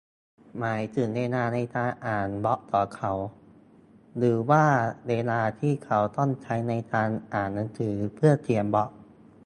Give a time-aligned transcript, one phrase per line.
[0.59, 3.11] หมายถึงเวลาในการอ่านบล็อกของเขา
[4.17, 4.65] หรือว่า
[5.07, 8.89] เวลาที่เขาต้องใช้ในการอ่านหนังสือเพื่อเขียนบล็อก?